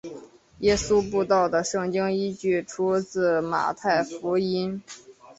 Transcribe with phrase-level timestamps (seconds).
[0.61, 4.81] 耶稣步道的圣经依据出自马太福音。